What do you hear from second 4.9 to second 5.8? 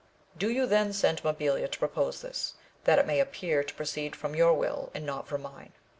and not from mine.